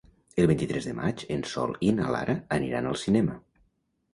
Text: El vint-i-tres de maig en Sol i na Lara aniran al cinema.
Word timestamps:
El 0.43 0.47
vint-i-tres 0.51 0.87
de 0.87 0.93
maig 0.99 1.21
en 1.35 1.45
Sol 1.51 1.75
i 1.89 1.91
na 1.99 2.09
Lara 2.17 2.37
aniran 2.59 2.91
al 2.93 2.99
cinema. 3.03 3.37